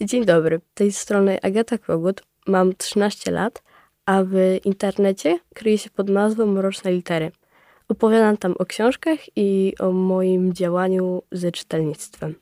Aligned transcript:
Dzień 0.00 0.24
dobry, 0.24 0.60
tej 0.74 0.92
strony 0.92 1.38
Agata 1.42 1.78
Kogut, 1.78 2.22
mam 2.46 2.76
13 2.76 3.30
lat, 3.30 3.62
a 4.06 4.24
w 4.24 4.34
internecie 4.64 5.38
kryję 5.54 5.78
się 5.78 5.90
pod 5.90 6.08
nazwą 6.08 6.46
Mroczne 6.46 6.92
Litery. 6.92 7.32
Opowiadam 7.88 8.36
tam 8.36 8.54
o 8.58 8.66
książkach 8.66 9.18
i 9.36 9.74
o 9.80 9.92
moim 9.92 10.52
działaniu 10.52 11.22
ze 11.32 11.52
czytelnictwem. 11.52 12.34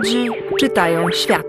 Młodzi 0.00 0.30
czytają 0.58 1.10
świat. 1.10 1.46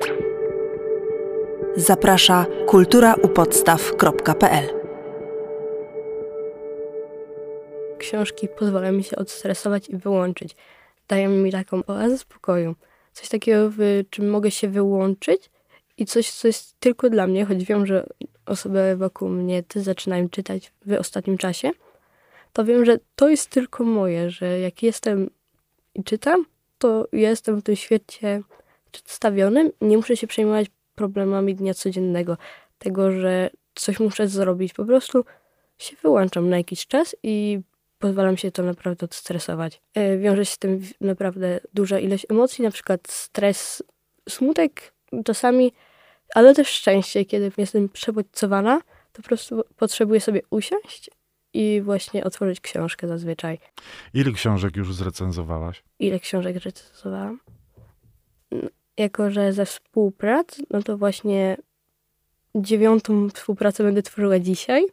Zaprasza 1.76 2.46
kulturaupodstaw.pl 2.68 4.70
Książki 7.98 8.48
pozwalają 8.48 8.94
mi 8.94 9.04
się 9.04 9.16
odstresować 9.16 9.90
i 9.90 9.98
wyłączyć. 9.98 10.55
Dają 11.08 11.30
mi 11.30 11.52
taką 11.52 11.84
oazę 11.88 12.18
spokoju. 12.18 12.76
Coś 13.14 13.30
takiego, 13.30 13.72
w 13.77 14.04
czym 14.10 14.30
mogę 14.30 14.52
się 14.52 14.70
wyłączyć 14.70 15.49
i 15.98 16.05
coś, 16.05 16.32
co 16.32 16.48
jest 16.48 16.80
tylko 16.80 17.10
dla 17.10 17.27
mnie, 17.27 17.46
choć 17.46 17.63
wiem, 17.63 17.86
że 17.86 18.08
osoby 18.46 18.96
wokół 18.98 19.30
mnie 19.30 19.63
też 19.63 19.84
zaczynają 19.84 20.30
czytać 20.30 20.72
w 20.86 20.99
ostatnim 20.99 21.38
czasie, 21.38 21.72
to 22.54 22.66
wiem, 22.66 22.86
że 22.86 22.99
to 23.16 23.30
jest 23.30 23.49
tylko 23.49 23.84
moje, 23.84 24.30
że 24.30 24.60
jak 24.60 24.84
jestem 24.84 25.30
i 25.96 26.04
czytam, 26.04 26.46
to 26.81 27.08
jestem 27.12 27.59
w 27.59 27.63
tym 27.63 27.76
świecie 27.76 28.41
przedstawionym 28.91 29.71
i 29.81 29.85
nie 29.85 29.98
muszę 29.98 30.17
się 30.17 30.27
przejmować 30.27 30.67
problemami 30.95 31.55
dnia 31.55 31.73
codziennego, 31.73 32.38
tego, 32.77 33.12
że 33.12 33.49
coś 33.76 33.99
muszę 33.99 34.27
zrobić. 34.27 34.73
Po 34.73 34.85
prostu 34.85 35.26
się 35.77 35.96
wyłączam 36.04 36.49
na 36.49 36.57
jakiś 36.57 36.88
czas 36.88 37.15
i 37.23 37.60
pozwalam 37.99 38.38
się 38.38 38.51
to 38.51 38.63
naprawdę 38.63 39.05
odstresować. 39.05 39.82
E, 39.93 40.18
wiąże 40.18 40.46
się 40.46 40.51
z 40.51 40.57
tym 40.57 40.82
naprawdę 41.01 41.60
duża 41.73 41.99
ilość 41.99 42.26
emocji, 42.29 42.63
na 42.63 42.71
przykład 42.71 43.12
stres, 43.12 43.84
smutek 44.29 44.93
czasami, 45.26 45.73
ale 46.35 46.55
też 46.55 46.68
szczęście, 46.68 47.26
kiedy 47.26 47.51
jestem 47.57 47.90
przebodźcowana, 47.90 48.82
to 49.13 49.21
po 49.21 49.27
prostu 49.27 49.63
potrzebuję 49.76 50.21
sobie 50.21 50.41
usiąść 50.49 51.10
i 51.54 51.82
właśnie 51.82 52.24
otworzyć 52.24 52.62
książkę 52.62 53.07
zazwyczaj. 53.07 53.60
Ile 54.13 54.32
książek 54.32 54.76
już 54.76 54.94
zrecenzowałaś? 54.94 55.84
Ile 55.99 56.20
książek 56.20 56.60
zrecenzowałam? 56.60 57.40
No, 58.52 58.70
jako, 58.98 59.32
że 59.32 59.54
ze 59.54 59.66
współprac, 59.66 60.62
no 60.70 60.84
to 60.84 60.98
właśnie 60.98 61.57
dziewiątą 62.55 63.29
współpracę 63.29 63.84
będę 63.84 64.02
tworzyła 64.02 64.40
dzisiaj. 64.40 64.85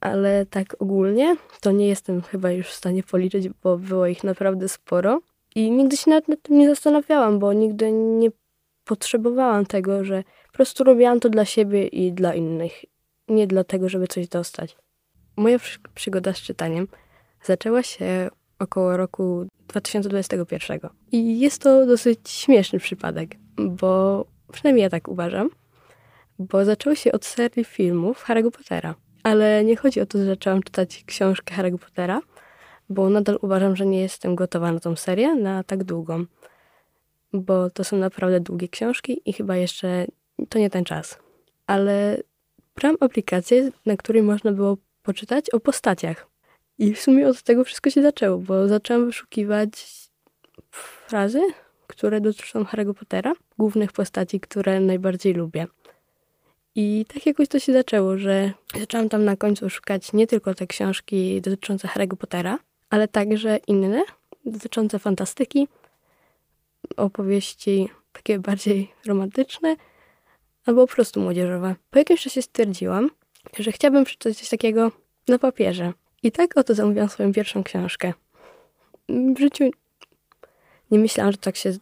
Ale 0.00 0.46
tak 0.46 0.76
ogólnie 0.78 1.36
to 1.60 1.72
nie 1.72 1.88
jestem 1.88 2.22
chyba 2.22 2.50
już 2.50 2.66
w 2.66 2.74
stanie 2.74 3.02
policzyć, 3.02 3.48
bo 3.48 3.78
było 3.78 4.06
ich 4.06 4.24
naprawdę 4.24 4.68
sporo. 4.68 5.20
I 5.54 5.70
nigdy 5.70 5.96
się 5.96 6.10
nawet 6.10 6.28
nad 6.28 6.42
tym 6.42 6.58
nie 6.58 6.68
zastanawiałam, 6.68 7.38
bo 7.38 7.52
nigdy 7.52 7.92
nie 7.92 8.30
potrzebowałam 8.84 9.66
tego, 9.66 10.04
że 10.04 10.24
po 10.46 10.52
prostu 10.52 10.84
robiłam 10.84 11.20
to 11.20 11.28
dla 11.28 11.44
siebie 11.44 11.86
i 11.86 12.12
dla 12.12 12.34
innych 12.34 12.84
nie 13.28 13.46
dlatego, 13.46 13.88
żeby 13.88 14.06
coś 14.06 14.28
dostać. 14.28 14.76
Moja 15.36 15.58
przygoda 15.94 16.32
z 16.32 16.36
czytaniem 16.36 16.88
zaczęła 17.42 17.82
się 17.82 18.28
około 18.58 18.96
roku 18.96 19.46
2021. 19.68 20.80
I 21.12 21.40
jest 21.40 21.62
to 21.62 21.86
dosyć 21.86 22.30
śmieszny 22.30 22.78
przypadek, 22.78 23.36
bo 23.56 24.24
przynajmniej 24.52 24.82
ja 24.82 24.90
tak 24.90 25.08
uważam, 25.08 25.50
bo 26.38 26.64
zaczęło 26.64 26.94
się 26.96 27.12
od 27.12 27.24
serii 27.24 27.64
filmów 27.64 28.24
Harry'ego 28.24 28.50
Pottera. 28.50 28.94
Ale 29.22 29.64
nie 29.64 29.76
chodzi 29.76 30.00
o 30.00 30.06
to, 30.06 30.18
że 30.18 30.24
zaczęłam 30.24 30.62
czytać 30.62 31.04
książkę 31.06 31.54
Harry'ego 31.54 31.78
Pottera, 31.78 32.20
bo 32.88 33.10
nadal 33.10 33.38
uważam, 33.42 33.76
że 33.76 33.86
nie 33.86 34.00
jestem 34.00 34.34
gotowa 34.34 34.72
na 34.72 34.80
tą 34.80 34.96
serię 34.96 35.34
na 35.34 35.64
tak 35.64 35.84
długą. 35.84 36.24
Bo 37.32 37.70
to 37.70 37.84
są 37.84 37.96
naprawdę 37.96 38.40
długie 38.40 38.68
książki 38.68 39.20
i 39.24 39.32
chyba 39.32 39.56
jeszcze 39.56 40.06
to 40.48 40.58
nie 40.58 40.70
ten 40.70 40.84
czas. 40.84 41.18
Ale 41.66 42.16
brałam 42.76 42.96
aplikację, 43.00 43.70
na 43.86 43.96
której 43.96 44.22
można 44.22 44.52
było 44.52 44.76
poczytać 45.02 45.50
o 45.50 45.60
postaciach. 45.60 46.26
I 46.78 46.94
w 46.94 47.00
sumie 47.00 47.28
od 47.28 47.42
tego 47.42 47.64
wszystko 47.64 47.90
się 47.90 48.02
zaczęło, 48.02 48.38
bo 48.38 48.68
zaczęłam 48.68 49.06
wyszukiwać 49.06 49.70
frazy, 51.06 51.40
które 51.86 52.20
dotyczą 52.20 52.62
Harry'ego 52.62 52.94
Pottera, 52.94 53.32
głównych 53.58 53.92
postaci, 53.92 54.40
które 54.40 54.80
najbardziej 54.80 55.34
lubię. 55.34 55.66
I 56.74 57.04
tak 57.14 57.26
jakoś 57.26 57.48
to 57.48 57.58
się 57.58 57.72
zaczęło, 57.72 58.18
że 58.18 58.52
zaczęłam 58.78 59.08
tam 59.08 59.24
na 59.24 59.36
końcu 59.36 59.70
szukać 59.70 60.12
nie 60.12 60.26
tylko 60.26 60.54
te 60.54 60.66
książki 60.66 61.40
dotyczące 61.40 61.88
Harry'ego 61.88 62.16
Pottera, 62.16 62.58
ale 62.90 63.08
także 63.08 63.58
inne, 63.66 64.02
dotyczące 64.44 64.98
fantastyki, 64.98 65.68
opowieści 66.96 67.88
takie 68.12 68.38
bardziej 68.38 68.92
romantyczne, 69.06 69.76
albo 70.66 70.86
po 70.86 70.94
prostu 70.94 71.20
młodzieżowe. 71.20 71.74
Po 71.90 71.98
jakimś 71.98 72.22
czasie 72.22 72.42
stwierdziłam, 72.42 73.10
że 73.58 73.72
chciałabym 73.72 74.04
przeczytać 74.04 74.38
coś 74.38 74.48
takiego 74.48 74.92
na 75.28 75.38
papierze. 75.38 75.92
I 76.22 76.32
tak 76.32 76.56
oto 76.56 76.74
zamówiłam 76.74 77.08
swoją 77.08 77.32
pierwszą 77.32 77.64
książkę. 77.64 78.12
W 79.08 79.38
życiu 79.38 79.64
nie 80.90 80.98
myślałam, 80.98 81.32
że 81.32 81.38
tak 81.38 81.56
się 81.56 81.72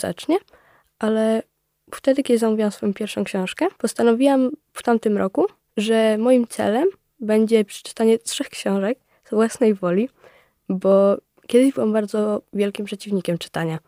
zacznie, 0.00 0.36
ale 0.98 1.42
wtedy, 1.94 2.22
kiedy 2.22 2.38
zamówiłam 2.38 2.70
swoją 2.70 2.94
pierwszą 2.94 3.24
książkę, 3.24 3.66
postanowiłam 3.78 4.50
w 4.72 4.82
tamtym 4.82 5.18
roku, 5.18 5.46
że 5.76 6.18
moim 6.18 6.46
celem 6.46 6.88
będzie 7.20 7.64
przeczytanie 7.64 8.18
trzech 8.18 8.48
książek 8.48 8.98
z 9.24 9.30
własnej 9.30 9.74
woli, 9.74 10.08
bo 10.68 11.16
kiedyś 11.46 11.74
byłam 11.74 11.92
bardzo 11.92 12.42
wielkim 12.52 12.86
przeciwnikiem 12.86 13.38
czytania. 13.38 13.78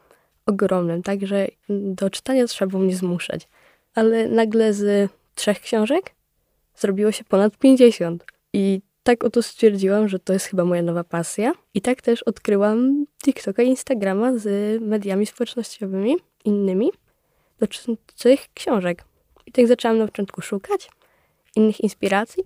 Ogromnym, 0.47 1.03
także 1.03 1.49
do 1.69 2.11
czytania 2.11 2.47
trzeba 2.47 2.71
było 2.71 2.83
mnie 2.83 2.97
zmuszać 2.97 3.49
ale 3.95 4.29
nagle 4.29 4.73
z 4.73 5.11
trzech 5.35 5.61
książek 5.61 6.15
zrobiło 6.77 7.13
się 7.13 7.25
ponad 7.25 7.57
50. 7.57 8.25
I 8.53 8.81
tak 9.03 9.25
oto 9.25 9.43
stwierdziłam, 9.43 10.09
że 10.09 10.19
to 10.19 10.33
jest 10.33 10.47
chyba 10.47 10.65
moja 10.65 10.83
nowa 10.83 11.05
pasja. 11.05 11.53
I 11.75 11.81
tak 11.81 12.03
też 12.03 12.23
odkryłam 12.23 13.07
TikToka 13.25 13.63
i 13.63 13.69
Instagrama 13.69 14.39
z 14.39 14.83
mediami 14.83 15.27
społecznościowymi, 15.27 16.17
innymi, 16.45 16.91
dotyczących 17.59 18.41
książek. 18.55 19.05
I 19.47 19.53
tak 19.53 19.67
zaczęłam 19.67 19.99
na 19.99 20.07
początku 20.07 20.43
szukać 20.43 20.91
innych 21.57 21.81
inspiracji 21.81 22.45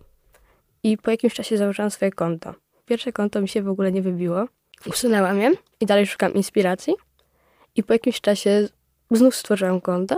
i 0.82 0.98
po 0.98 1.10
jakimś 1.10 1.34
czasie 1.34 1.56
założyłam 1.56 1.90
swoje 1.90 2.10
konto. 2.10 2.54
Pierwsze 2.86 3.12
konto 3.12 3.40
mi 3.40 3.48
się 3.48 3.62
w 3.62 3.68
ogóle 3.68 3.92
nie 3.92 4.02
wybiło. 4.02 4.48
Usunęłam 4.86 5.40
je 5.40 5.52
i 5.80 5.86
dalej 5.86 6.06
szukam 6.06 6.34
inspiracji. 6.34 6.94
I 7.74 7.82
po 7.82 7.92
jakimś 7.92 8.20
czasie 8.20 8.68
znów 9.10 9.36
stworzyłam 9.36 9.80
konto 9.80 10.16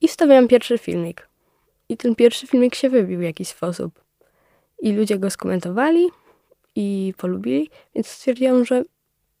i 0.00 0.08
wstawiałam 0.08 0.48
pierwszy 0.48 0.78
filmik. 0.78 1.28
I 1.88 1.96
ten 1.96 2.14
pierwszy 2.14 2.46
filmik 2.46 2.74
się 2.74 2.90
wybił 2.90 3.18
w 3.18 3.22
jakiś 3.22 3.48
sposób. 3.48 4.04
I 4.82 4.92
ludzie 4.92 5.18
go 5.18 5.30
skomentowali 5.30 6.08
i 6.76 7.14
polubili, 7.16 7.70
więc 7.94 8.08
stwierdziłam, 8.08 8.64
że 8.64 8.84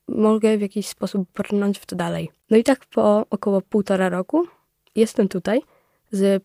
mogę 0.08 0.58
w 0.58 0.60
jakiś 0.60 0.88
sposób 0.88 1.28
brnąć 1.32 1.78
w 1.78 1.86
to 1.86 1.96
dalej. 1.96 2.30
No 2.50 2.56
i 2.56 2.64
tak 2.64 2.86
po 2.86 3.26
około 3.30 3.60
półtora 3.60 4.08
roku 4.08 4.46
jestem 4.94 5.28
tutaj 5.28 5.62
z 6.10 6.44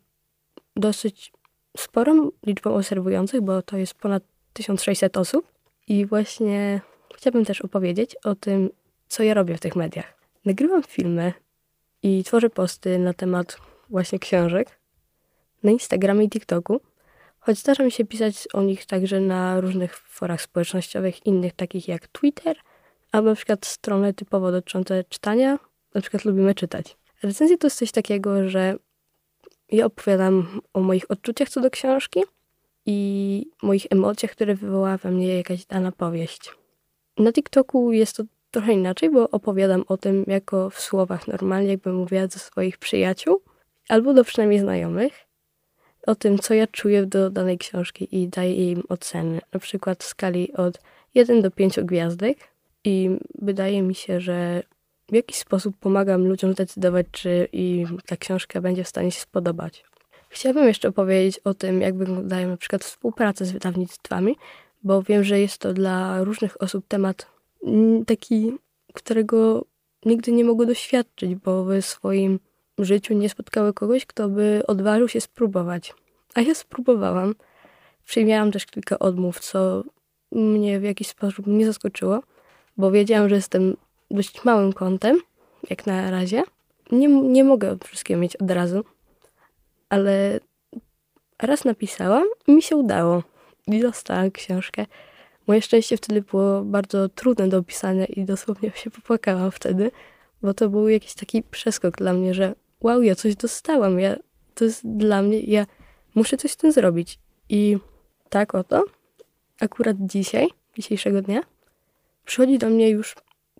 dosyć 0.75 1.31
sporą 1.77 2.31
liczbą 2.45 2.75
obserwujących, 2.75 3.41
bo 3.41 3.61
to 3.61 3.77
jest 3.77 3.93
ponad 3.93 4.23
1600 4.53 5.17
osób. 5.17 5.47
I 5.87 6.05
właśnie 6.05 6.81
chciałabym 7.15 7.45
też 7.45 7.61
opowiedzieć 7.61 8.15
o 8.23 8.35
tym, 8.35 8.69
co 9.07 9.23
ja 9.23 9.33
robię 9.33 9.57
w 9.57 9.59
tych 9.59 9.75
mediach. 9.75 10.17
Nagrywam 10.45 10.83
filmy 10.83 11.33
i 12.03 12.23
tworzę 12.23 12.49
posty 12.49 12.99
na 12.99 13.13
temat 13.13 13.57
właśnie 13.89 14.19
książek 14.19 14.79
na 15.63 15.71
Instagramie 15.71 16.25
i 16.25 16.29
TikToku, 16.29 16.81
choć 17.39 17.57
zdarza 17.57 17.83
mi 17.83 17.91
się 17.91 18.05
pisać 18.05 18.47
o 18.53 18.61
nich 18.61 18.85
także 18.85 19.19
na 19.19 19.61
różnych 19.61 19.97
forach 19.97 20.41
społecznościowych, 20.41 21.25
innych 21.25 21.53
takich 21.53 21.87
jak 21.87 22.07
Twitter, 22.07 22.57
albo 23.11 23.29
na 23.29 23.35
przykład 23.35 23.65
strony 23.65 24.13
typowo 24.13 24.51
dotyczące 24.51 25.03
czytania, 25.03 25.59
na 25.93 26.01
przykład 26.01 26.25
lubimy 26.25 26.55
czytać. 26.55 26.97
Recenzje 27.23 27.57
to 27.57 27.67
jest 27.67 27.77
coś 27.77 27.91
takiego, 27.91 28.49
że 28.49 28.75
ja 29.71 29.85
opowiadam 29.85 30.61
o 30.73 30.79
moich 30.79 31.11
odczuciach 31.11 31.49
co 31.49 31.61
do 31.61 31.69
książki 31.69 32.19
i 32.85 33.51
moich 33.63 33.85
emocjach, 33.89 34.31
które 34.31 34.55
wywołała 34.55 34.97
we 34.97 35.11
mnie 35.11 35.37
jakaś 35.37 35.65
dana 35.65 35.91
powieść. 35.91 36.51
Na 37.17 37.31
TikToku 37.31 37.91
jest 37.91 38.17
to 38.17 38.23
trochę 38.51 38.73
inaczej, 38.73 39.09
bo 39.09 39.29
opowiadam 39.29 39.83
o 39.87 39.97
tym 39.97 40.25
jako 40.27 40.69
w 40.69 40.79
słowach 40.79 41.27
normalnie, 41.27 41.69
jakbym 41.69 41.95
mówiła 41.95 42.27
do 42.27 42.39
swoich 42.39 42.77
przyjaciół, 42.77 43.41
albo 43.89 44.13
do 44.13 44.23
przynajmniej 44.23 44.59
znajomych, 44.59 45.13
o 46.07 46.15
tym, 46.15 46.39
co 46.39 46.53
ja 46.53 46.67
czuję 46.67 47.05
do 47.05 47.29
danej 47.29 47.57
książki 47.57 48.07
i 48.11 48.27
daję 48.27 48.71
im 48.71 48.83
oceny, 48.89 49.41
na 49.53 49.59
przykład 49.59 50.03
w 50.03 50.07
skali 50.07 50.53
od 50.53 50.79
1 51.15 51.41
do 51.41 51.51
5 51.51 51.79
gwiazdek. 51.79 52.37
I 52.83 53.09
wydaje 53.41 53.81
mi 53.81 53.95
się, 53.95 54.19
że 54.19 54.63
w 55.09 55.15
jakiś 55.15 55.37
sposób 55.37 55.75
pomagam 55.79 56.27
ludziom 56.27 56.53
zdecydować, 56.53 57.05
czy 57.11 57.47
im 57.51 57.97
ta 58.05 58.17
książka 58.17 58.61
będzie 58.61 58.83
w 58.83 58.87
stanie 58.87 59.11
się 59.11 59.21
spodobać. 59.21 59.83
Chciałabym 60.29 60.67
jeszcze 60.67 60.87
opowiedzieć 60.87 61.39
o 61.39 61.53
tym, 61.53 61.81
jak 61.81 61.97
wyglądają 61.97 62.49
na 62.49 62.57
przykład 62.57 62.83
współprace 62.83 63.45
z 63.45 63.51
wydawnictwami, 63.51 64.35
bo 64.83 65.01
wiem, 65.01 65.23
że 65.23 65.39
jest 65.39 65.57
to 65.57 65.73
dla 65.73 66.23
różnych 66.23 66.61
osób 66.61 66.87
temat 66.87 67.27
mm, 67.63 68.05
taki, 68.05 68.51
którego 68.93 69.65
nigdy 70.05 70.31
nie 70.31 70.45
mogły 70.45 70.65
doświadczyć, 70.65 71.35
bo 71.35 71.65
w 71.65 71.81
swoim 71.81 72.39
życiu 72.83 73.13
nie 73.13 73.29
spotkały 73.29 73.73
kogoś, 73.73 74.05
kto 74.05 74.29
by 74.29 74.61
odważył 74.67 75.07
się 75.07 75.21
spróbować. 75.21 75.93
A 76.35 76.41
ja 76.41 76.55
spróbowałam. 76.55 77.35
Przyjmiałam 78.05 78.51
też 78.51 78.65
kilka 78.65 78.99
odmów, 78.99 79.39
co 79.39 79.83
mnie 80.31 80.79
w 80.79 80.83
jakiś 80.83 81.07
sposób 81.07 81.47
nie 81.47 81.65
zaskoczyło, 81.65 82.23
bo 82.77 82.91
wiedziałam, 82.91 83.29
że 83.29 83.35
jestem 83.35 83.77
dość 84.11 84.43
małym 84.43 84.73
kątem, 84.73 85.17
jak 85.69 85.87
na 85.87 86.11
razie. 86.11 86.43
Nie, 86.91 87.07
nie 87.07 87.43
mogę 87.43 87.77
wszystkiego 87.83 88.19
mieć 88.19 88.35
od 88.35 88.51
razu, 88.51 88.83
ale 89.89 90.39
raz 91.41 91.65
napisałam 91.65 92.23
i 92.47 92.51
mi 92.51 92.61
się 92.61 92.75
udało. 92.75 93.23
I 93.67 93.79
dostałam 93.79 94.31
książkę. 94.31 94.85
Moje 95.47 95.61
szczęście 95.61 95.97
wtedy 95.97 96.21
było 96.21 96.61
bardzo 96.61 97.09
trudne 97.09 97.47
do 97.47 97.57
opisania 97.57 98.05
i 98.05 98.25
dosłownie 98.25 98.71
się 98.75 98.91
popłakałam 98.91 99.51
wtedy, 99.51 99.91
bo 100.41 100.53
to 100.53 100.69
był 100.69 100.89
jakiś 100.89 101.13
taki 101.13 101.43
przeskok 101.43 101.97
dla 101.97 102.13
mnie, 102.13 102.33
że 102.33 102.55
wow, 102.81 103.01
ja 103.01 103.15
coś 103.15 103.35
dostałam, 103.35 103.99
ja, 103.99 104.15
to 104.55 104.65
jest 104.65 104.81
dla 104.87 105.21
mnie, 105.21 105.39
ja 105.39 105.65
muszę 106.15 106.37
coś 106.37 106.51
z 106.51 106.57
tym 106.57 106.71
zrobić. 106.71 107.19
I 107.49 107.77
tak 108.29 108.55
oto, 108.55 108.83
akurat 109.59 109.97
dzisiaj, 109.99 110.47
dzisiejszego 110.75 111.21
dnia, 111.21 111.41
przychodzi 112.25 112.57
do 112.57 112.69
mnie 112.69 112.89
już 112.89 113.15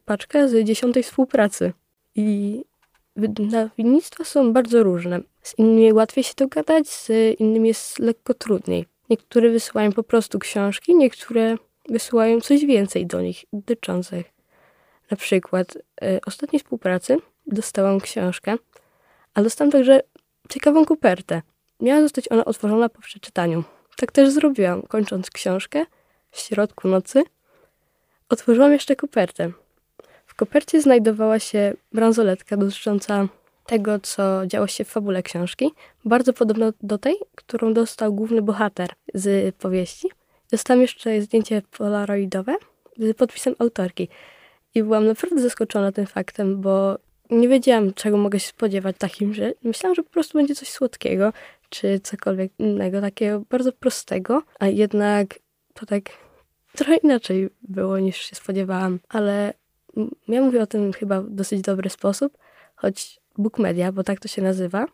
paczka 0.05 0.47
z 0.47 0.65
dziesiątej 0.67 1.03
współpracy. 1.03 1.73
I 2.15 2.61
wydawnictwa 3.15 4.23
są 4.23 4.53
bardzo 4.53 4.83
różne. 4.83 5.19
Z 5.41 5.57
innymi 5.57 5.93
łatwiej 5.93 6.23
się 6.23 6.33
dogadać, 6.37 6.89
z 6.89 7.09
innymi 7.39 7.67
jest 7.67 7.99
lekko 7.99 8.33
trudniej. 8.33 8.85
Niektóre 9.09 9.49
wysyłają 9.49 9.91
po 9.91 10.03
prostu 10.03 10.39
książki, 10.39 10.95
niektóre 10.95 11.57
wysyłają 11.89 12.41
coś 12.41 12.65
więcej 12.65 13.05
do 13.05 13.21
nich 13.21 13.45
dotyczących. 13.53 14.25
Na 15.11 15.17
przykład 15.17 15.75
y, 15.75 15.81
ostatniej 16.25 16.59
współpracy 16.59 17.17
dostałam 17.47 17.99
książkę, 17.99 18.55
a 19.35 19.43
dostałam 19.43 19.71
także 19.71 20.01
ciekawą 20.49 20.85
kopertę. 20.85 21.41
Miała 21.79 22.01
zostać 22.01 22.31
ona 22.31 22.45
otworzona 22.45 22.89
po 22.89 23.01
przeczytaniu. 23.01 23.63
Tak 23.97 24.11
też 24.11 24.29
zrobiłam, 24.29 24.81
kończąc 24.81 25.29
książkę 25.29 25.85
w 26.31 26.39
środku 26.39 26.87
nocy. 26.87 27.23
Otworzyłam 28.29 28.71
jeszcze 28.71 28.95
kopertę. 28.95 29.51
W 30.25 30.35
kopercie 30.35 30.81
znajdowała 30.81 31.39
się 31.39 31.73
bransoletka 31.91 32.57
dotycząca 32.57 33.27
tego, 33.65 33.99
co 33.99 34.47
działo 34.47 34.67
się 34.67 34.83
w 34.83 34.87
fabule 34.87 35.23
książki, 35.23 35.71
bardzo 36.05 36.33
podobna 36.33 36.71
do 36.81 36.97
tej, 36.97 37.15
którą 37.35 37.73
dostał 37.73 38.13
główny 38.13 38.41
bohater 38.41 38.89
z 39.13 39.55
powieści. 39.55 40.07
Dostałam 40.51 40.81
jeszcze 40.81 41.21
zdjęcie 41.21 41.61
polaroidowe 41.77 42.55
z 42.97 43.17
podpisem 43.17 43.55
autorki. 43.59 44.09
I 44.75 44.83
byłam 44.83 45.05
naprawdę 45.05 45.41
zaskoczona 45.41 45.91
tym 45.91 46.05
faktem, 46.05 46.61
bo 46.61 46.97
nie 47.29 47.47
wiedziałam, 47.47 47.93
czego 47.93 48.17
mogę 48.17 48.39
się 48.39 48.47
spodziewać 48.47 48.95
takim, 48.99 49.33
że 49.33 49.53
myślałam, 49.63 49.95
że 49.95 50.03
po 50.03 50.09
prostu 50.09 50.37
będzie 50.37 50.55
coś 50.55 50.69
słodkiego, 50.69 51.33
czy 51.69 51.99
cokolwiek 51.99 52.51
innego, 52.59 53.01
takiego 53.01 53.39
bardzo 53.39 53.71
prostego, 53.71 54.43
a 54.59 54.67
jednak 54.67 55.39
to 55.73 55.85
tak 55.85 56.03
trochę 56.75 56.97
inaczej 56.97 57.49
było 57.61 57.99
niż 57.99 58.17
się 58.17 58.35
spodziewałam, 58.35 58.99
ale 59.09 59.53
ja 60.27 60.41
mówię 60.41 60.61
o 60.61 60.67
tym 60.67 60.93
chyba 60.93 61.21
w 61.21 61.29
dosyć 61.29 61.61
dobry 61.61 61.89
sposób, 61.89 62.37
choć 62.75 63.19
Book 63.37 63.59
Media, 63.59 63.91
bo 63.91 64.03
tak 64.03 64.19
to 64.19 64.27
się 64.27 64.41
nazywa, 64.41 64.85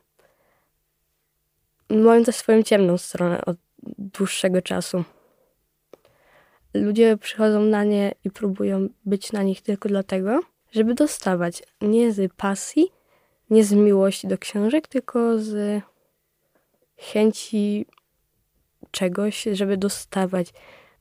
mają 1.90 2.24
też 2.24 2.36
swoją 2.36 2.64
ciemną 2.64 2.98
stronę 2.98 3.46
od 3.46 3.58
dłuższego 3.98 4.62
czasu. 4.62 5.04
Ludzie 6.74 7.18
przychodzą 7.18 7.62
na 7.62 7.84
nie 7.84 8.12
i 8.24 8.32
próbują 8.32 8.90
być 9.06 9.32
na 9.32 9.44
nich 9.44 9.62
tylko 9.62 9.90
dlatego, 9.90 10.40
żeby 10.72 10.94
dostawać 10.94 11.64
nie 11.82 12.12
z 12.12 12.34
pasji, 12.34 12.92
nie 13.50 13.64
z 13.64 13.74
miłości 13.74 14.28
do 14.28 14.38
książek, 14.38 14.88
tylko 14.88 15.40
z 15.40 15.82
chęci 16.98 17.86
czegoś, 18.92 19.48
żeby 19.52 19.78
dostawać. 19.78 20.54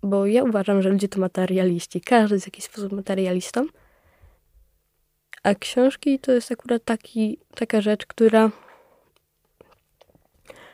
Bo 0.03 0.27
ja 0.27 0.45
uważam, 0.45 0.83
że 0.83 0.91
ludzie 0.91 1.09
to 1.09 1.21
materialiści. 1.21 2.01
Każdy 2.01 2.35
jest 2.35 2.45
w 2.45 2.49
jakiś 2.49 2.65
sposób 2.65 2.93
materialistą. 2.93 3.67
A 5.43 5.55
książki 5.55 6.19
to 6.19 6.33
jest 6.33 6.53
akurat 6.53 6.85
taki, 6.85 7.39
taka 7.55 7.81
rzecz, 7.81 8.07
która 8.07 8.51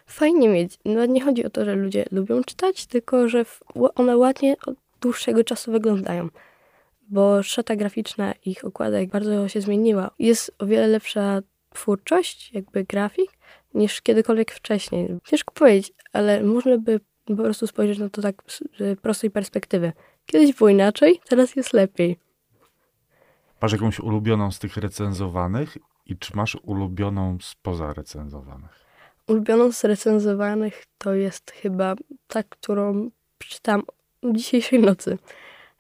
fajnie 0.07 0.49
mieć. 0.49 0.79
No 0.85 1.07
nie 1.07 1.21
chodzi 1.25 1.45
o 1.45 1.51
to, 1.51 1.65
że 1.65 1.75
ludzie 1.75 2.05
lubią 2.11 2.45
czytać, 2.45 2.87
tylko 2.87 3.29
że 3.29 3.45
one 3.95 4.17
ładnie 4.17 4.57
od 4.67 4.75
dłuższego 5.01 5.45
czasu 5.45 5.73
wyglądają. 5.73 6.29
Bo 7.09 7.43
szata 7.43 7.77
graficzna 7.77 8.35
ich 8.45 8.65
okładek 8.65 9.11
bardzo 9.11 9.49
się 9.49 9.61
zmieniła. 9.61 10.11
Jest 10.19 10.55
o 10.59 10.67
wiele 10.67 10.87
lepsza 10.87 11.41
twórczość, 11.71 12.53
jakby 12.53 12.85
grafik, 12.85 13.31
niż 13.75 14.03
kiedykolwiek 14.03 14.53
wcześniej. 14.53 15.09
Ciężko 15.25 15.55
powiedzieć, 15.55 15.93
ale 16.13 16.43
można 16.43 16.79
by 16.79 17.01
po 17.27 17.37
prostu 17.37 17.67
spojrzeć 17.67 17.99
na 17.99 18.09
to 18.09 18.23
tak 18.23 18.43
z 18.47 19.01
prostej 19.01 19.31
perspektywy. 19.31 19.93
Kiedyś 20.27 20.55
było 20.55 20.71
inaczej, 20.71 21.21
teraz 21.29 21.57
jest 21.57 21.73
lepiej. 21.73 22.19
Masz 23.63 23.73
jakąś 23.73 24.01
ulubioną 24.01 24.51
z 24.51 24.59
tych 24.59 24.77
recenzowanych 24.77 25.79
i 26.07 26.17
czy 26.17 26.37
masz 26.37 26.57
ulubioną 26.63 27.39
spoza 27.41 27.93
recenzowanych? 27.93 28.87
Ulubioną 29.29 29.73
z 29.73 29.85
recenzowanych 29.85 30.85
to 30.99 31.15
jest 31.15 31.51
chyba 31.51 31.95
ta, 32.29 32.43
którą 32.43 33.11
przeczytałam 33.39 33.83
dzisiejszej 34.25 34.81
nocy, 34.81 35.19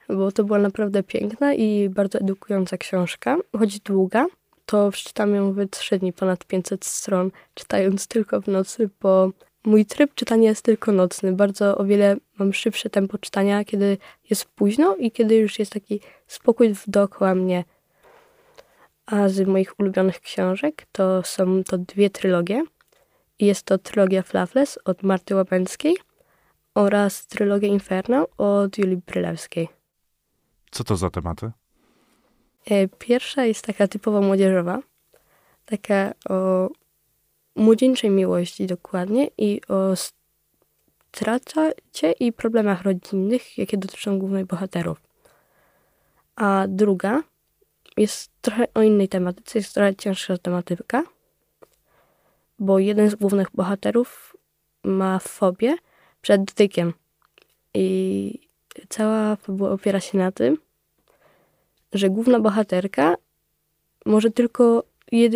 bo 0.08 0.32
to 0.32 0.44
była 0.44 0.58
naprawdę 0.58 1.02
piękna 1.02 1.54
i 1.54 1.88
bardzo 1.88 2.18
edukująca 2.18 2.76
książka, 2.76 3.36
choć 3.58 3.80
długa. 3.80 4.26
To 4.66 4.90
przeczytam 4.90 5.34
ją 5.34 5.52
w 5.52 5.66
trzy 5.70 5.98
dni, 5.98 6.12
ponad 6.12 6.44
500 6.44 6.84
stron, 6.84 7.30
czytając 7.54 8.06
tylko 8.06 8.40
w 8.40 8.46
nocy, 8.46 8.90
bo 9.00 9.30
mój 9.64 9.86
tryb 9.86 10.14
czytania 10.14 10.48
jest 10.48 10.62
tylko 10.62 10.92
nocny. 10.92 11.32
Bardzo 11.32 11.78
o 11.78 11.84
wiele 11.84 12.16
mam 12.38 12.52
szybsze 12.52 12.90
tempo 12.90 13.18
czytania, 13.18 13.64
kiedy 13.64 13.98
jest 14.30 14.44
późno 14.44 14.96
i 14.96 15.10
kiedy 15.10 15.36
już 15.36 15.58
jest 15.58 15.72
taki 15.72 16.00
spokój 16.26 16.74
dookoła 16.86 17.34
mnie. 17.34 17.64
A 19.06 19.28
z 19.28 19.46
moich 19.46 19.80
ulubionych 19.80 20.20
książek 20.20 20.86
to 20.92 21.22
są 21.22 21.64
to 21.64 21.78
dwie 21.78 22.10
trylogie. 22.10 22.64
Jest 23.38 23.62
to 23.62 23.78
trylogia 23.78 24.22
Flaveless 24.22 24.78
od 24.84 25.02
Marty 25.02 25.34
Łapęckiej 25.34 25.96
oraz 26.74 27.26
trylogia 27.26 27.68
Inferno 27.68 28.26
od 28.38 28.78
Julii 28.78 28.96
Brylewskiej. 28.96 29.75
Co 30.76 30.84
to 30.84 30.96
za 30.96 31.10
tematy? 31.10 31.50
E, 32.70 32.88
pierwsza 32.88 33.44
jest 33.44 33.64
taka 33.64 33.88
typowo 33.88 34.20
młodzieżowa, 34.20 34.82
taka 35.64 36.12
o 36.28 36.68
młodzieńczej 37.56 38.10
miłości 38.10 38.66
dokładnie 38.66 39.30
i 39.38 39.60
o 39.68 39.94
stracie 41.12 42.12
i 42.20 42.32
problemach 42.32 42.82
rodzinnych, 42.82 43.58
jakie 43.58 43.78
dotyczą 43.78 44.18
głównych 44.18 44.46
bohaterów. 44.46 45.00
A 46.34 46.64
druga 46.68 47.22
jest 47.96 48.30
trochę 48.40 48.66
o 48.74 48.82
innej 48.82 49.08
tematyce, 49.08 49.58
jest 49.58 49.74
trochę 49.74 49.94
cięższa 49.94 50.38
tematyka, 50.38 51.02
bo 52.58 52.78
jeden 52.78 53.10
z 53.10 53.14
głównych 53.14 53.48
bohaterów 53.54 54.36
ma 54.84 55.18
fobię 55.18 55.76
przed 56.20 56.44
dotykiem. 56.44 56.92
I 57.74 58.48
cała 58.88 59.36
fabuła 59.36 59.70
opiera 59.70 60.00
się 60.00 60.18
na 60.18 60.32
tym, 60.32 60.65
że 61.96 62.10
główna 62.10 62.40
bohaterka 62.40 63.16
może 64.06 64.30
tylko 64.30 64.84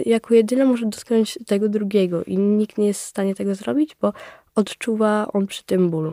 jako 0.07 0.35
jedyna 0.35 0.65
może 0.65 0.87
dotknąć 0.87 1.39
tego 1.47 1.69
drugiego 1.69 2.25
i 2.25 2.39
nikt 2.39 2.79
nie 2.79 2.87
jest 2.87 3.01
w 3.01 3.07
stanie 3.07 3.35
tego 3.35 3.55
zrobić, 3.55 3.97
bo 4.01 4.13
odczuwa 4.55 5.27
on 5.33 5.47
przy 5.47 5.65
tym 5.65 5.91
bólu. 5.91 6.13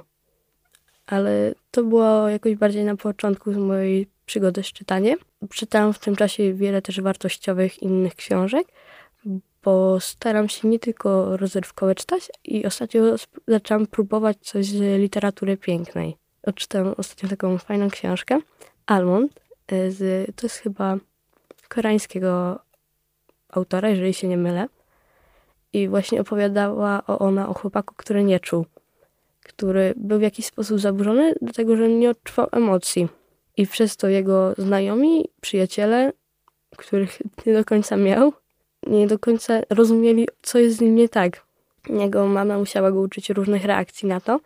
Ale 1.06 1.54
to 1.72 1.84
było 1.84 2.30
jakoś 2.30 2.56
bardziej 2.56 2.84
na 2.84 2.96
początku 2.96 3.51
mojej 3.51 4.08
przygody 4.25 4.63
z 4.63 4.68
czytaniem. 4.68 5.18
Czytałam 5.50 5.94
w 5.94 6.00
tym 6.00 6.16
czasie 6.16 6.54
wiele 6.54 6.82
też 6.82 7.01
wartościowych 7.01 7.84
innych 7.84 8.16
książek, 8.16 8.68
bo 9.63 10.00
staram 10.00 10.50
się 10.50 10.68
nie 10.68 10.80
tylko 10.80 11.38
rozrywkowe 11.38 11.96
czytać 11.96 12.30
i 12.44 12.66
ostatnio 12.66 13.01
zaczęłam 13.48 13.88
próbować 13.88 14.38
coś 14.42 14.66
z 14.66 15.01
literatury 15.01 15.58
pięknej. 15.58 16.18
Odczytałam 16.44 16.94
ostatnio 16.98 17.30
taką 17.30 17.58
fajną 17.58 17.89
książkę, 17.89 18.39
Almond, 18.86 19.39
z, 19.69 20.27
to 20.36 20.45
jest 20.45 20.57
chyba 20.57 20.97
koreańskiego 21.69 22.59
autora, 23.50 23.89
jeżeli 23.89 24.13
się 24.13 24.27
nie 24.27 24.38
mylę. 24.38 24.67
I 25.74 25.88
właśnie 25.88 26.21
opowiadała 26.21 27.05
ona 27.05 27.50
o 27.50 27.53
chłopaku, 27.53 27.95
który 27.97 28.24
nie 28.24 28.39
czuł, 28.39 28.65
który 29.43 29.93
był 29.97 30.19
w 30.19 30.21
jakiś 30.21 30.45
sposób 30.45 30.79
zaburzony, 30.79 31.33
dlatego 31.41 31.75
że 31.75 31.89
nie 31.89 32.09
odczuwał 32.09 32.47
emocji. 32.51 33.07
I 33.57 33.67
przez 33.67 33.97
to 33.97 34.07
jego 34.07 34.53
znajomi, 34.57 35.25
przyjaciele 35.41 36.12
których 36.77 37.21
nie 37.45 37.53
do 37.53 37.65
końca 37.65 37.97
miał, 37.97 38.33
nie 38.88 39.07
do 39.07 39.19
końca 39.19 39.62
rozumieli, 39.69 40.27
co 40.41 40.59
jest 40.59 40.77
z 40.77 40.81
nim 40.81 40.95
nie 40.95 41.09
tak. 41.09 41.45
Jego 41.89 42.27
mama 42.27 42.57
musiała 42.57 42.91
go 42.91 43.00
uczyć 43.00 43.29
różnych 43.29 43.65
reakcji 43.65 44.07
na 44.07 44.21
to, 44.21 44.39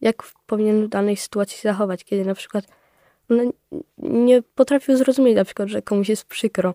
jak 0.00 0.22
powinien 0.46 0.86
w 0.86 0.88
danej 0.88 1.16
sytuacji 1.16 1.60
zachować, 1.62 2.04
kiedy 2.04 2.24
na 2.24 2.34
przykład 2.34 2.64
ona 3.30 3.42
nie 3.98 4.42
potrafił 4.42 4.96
zrozumieć 4.96 5.36
na 5.36 5.44
przykład, 5.44 5.68
że 5.68 5.82
komuś 5.82 6.08
jest 6.08 6.24
przykro, 6.24 6.74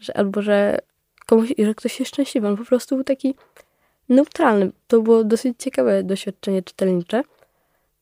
że, 0.00 0.16
albo 0.16 0.42
że, 0.42 0.78
komuś, 1.26 1.54
że 1.58 1.74
ktoś 1.74 2.00
jest 2.00 2.12
szczęśliwy. 2.12 2.48
On 2.48 2.56
po 2.56 2.64
prostu 2.64 2.94
był 2.94 3.04
taki 3.04 3.34
neutralny. 4.08 4.72
To 4.86 5.02
było 5.02 5.24
dosyć 5.24 5.58
ciekawe 5.58 6.02
doświadczenie 6.02 6.62
czytelnicze, 6.62 7.22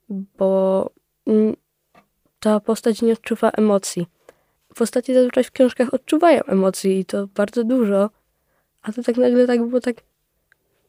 bo 0.09 0.91
ta 2.41 2.61
postać 2.61 3.03
nie 3.03 3.13
odczuwa 3.13 3.51
emocji. 3.51 4.07
Postacie 4.75 5.15
zazwyczaj 5.15 5.45
w 5.45 5.51
książkach 5.51 5.95
odczuwają 5.95 6.43
emocji 6.45 6.99
i 6.99 7.05
to 7.05 7.27
bardzo 7.27 7.65
dużo, 7.65 8.11
a 8.83 8.93
to 8.93 9.03
tak 9.03 9.17
nagle 9.17 9.47
tak 9.47 9.67
było 9.67 9.81
tak 9.81 9.97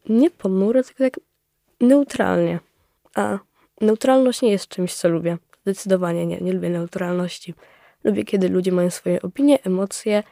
nie 0.08 0.30
ponure, 0.30 0.84
tylko 0.84 1.04
tak 1.04 1.20
neutralnie. 1.80 2.60
A 3.14 3.38
neutralność 3.80 4.42
nie 4.42 4.50
jest 4.50 4.68
czymś, 4.68 4.94
co 4.94 5.08
lubię. 5.08 5.38
Zdecydowanie 5.66 6.26
nie, 6.26 6.40
nie 6.40 6.52
lubię 6.52 6.70
neutralności. 6.70 7.54
Lubię, 8.04 8.24
kiedy 8.24 8.48
ludzie 8.48 8.72
mają 8.72 8.90
swoje 8.90 9.22
opinie, 9.22 9.62
emocje 9.62 10.22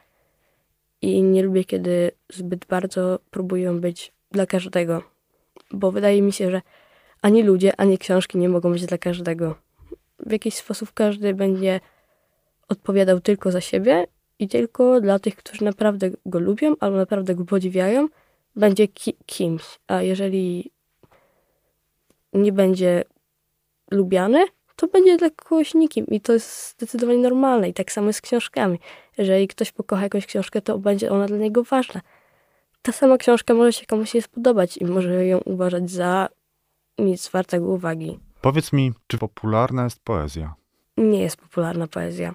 i 1.03 1.23
nie 1.23 1.43
lubię, 1.43 1.65
kiedy 1.65 2.11
zbyt 2.33 2.67
bardzo 2.67 3.19
próbują 3.31 3.81
być 3.81 4.13
dla 4.31 4.47
każdego. 4.47 5.03
Bo 5.71 5.93
wydaje 5.93 6.23
mi 6.23 6.33
się, 6.33 6.51
że 6.51 6.63
ani 7.23 7.43
ludzie, 7.43 7.77
ani 7.77 7.99
książki 7.99 8.39
nie 8.39 8.49
mogą 8.49 8.73
być 8.73 8.87
dla 8.87 8.99
każdego. 8.99 9.55
W 10.19 10.33
jakiś 10.33 10.55
sposób 10.55 10.93
każdy 10.95 11.35
będzie 11.35 11.81
odpowiadał 12.69 13.21
tylko 13.21 13.51
za 13.51 13.61
siebie 13.61 14.07
i 14.39 14.49
tylko 14.49 15.01
dla 15.01 15.19
tych, 15.19 15.37
którzy 15.37 15.65
naprawdę 15.65 16.11
go 16.27 16.39
lubią 16.39 16.75
albo 16.81 16.97
naprawdę 16.97 17.35
go 17.35 17.45
podziwiają, 17.45 18.09
będzie 18.57 18.89
ki 18.89 19.17
kimś. 19.27 19.79
A 19.87 20.03
jeżeli 20.03 20.71
nie 22.33 22.53
będzie 22.53 23.05
lubiany, 23.91 24.45
to 24.83 24.89
będzie 24.89 25.17
dla 25.17 25.31
kogoś 25.31 25.75
nikim 25.75 26.07
i 26.07 26.21
to 26.21 26.33
jest 26.33 26.71
zdecydowanie 26.71 27.19
normalne. 27.19 27.69
I 27.69 27.75
tak 27.75 27.93
samo 27.93 28.07
jest 28.07 28.19
z 28.19 28.23
książkami. 28.23 28.79
Jeżeli 29.19 29.49
ktoś 29.49 29.73
pokocha 29.73 30.03
jakąś 30.03 30.27
książkę, 30.27 30.63
to 30.63 30.79
będzie 30.79 31.11
ona 31.11 31.27
dla 31.27 31.37
niego 31.37 31.63
ważna. 31.65 32.01
Ta 32.83 32.93
sama 32.93 33.19
książka 33.19 33.55
może 33.55 33.73
się 33.73 33.87
komuś 33.87 34.15
nie 34.15 34.23
spodobać 34.23 34.77
i 34.77 34.85
może 34.85 35.27
ją 35.27 35.39
uważać 35.39 35.91
za 35.91 36.29
nic 36.99 37.29
wartego 37.29 37.67
uwagi. 37.67 38.19
Powiedz 38.41 38.73
mi, 38.73 38.93
czy 39.07 39.19
popularna 39.19 39.85
jest 39.85 40.01
poezja? 40.05 40.55
Nie 40.97 41.23
jest 41.23 41.37
popularna 41.37 41.87
poezja. 41.87 42.35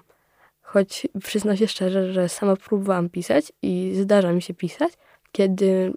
Choć 0.62 1.06
przyznam 1.22 1.56
się 1.56 1.68
szczerze, 1.68 2.12
że 2.12 2.28
sama 2.28 2.56
próbowałam 2.56 3.08
pisać 3.08 3.52
i 3.62 3.92
zdarza 3.94 4.32
mi 4.32 4.42
się 4.42 4.54
pisać, 4.54 4.92
kiedy 5.32 5.92